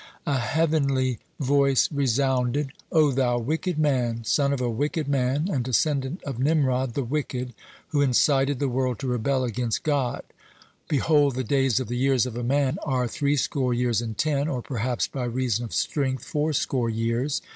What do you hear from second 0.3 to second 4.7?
A heavenly voice resounded: "O thou wicked man, son of a